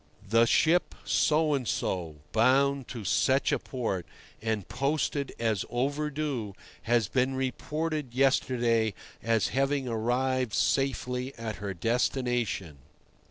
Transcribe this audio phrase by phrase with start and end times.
[0.27, 4.07] "The ship So and so, bound to such a port,
[4.41, 6.55] and posted as 'overdue,'
[6.89, 12.79] has been reported yesterday as having arrived safely at her destination."